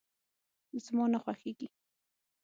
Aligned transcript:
زما 0.85 1.05
نه 1.13 1.19
خوښيږي. 1.23 1.67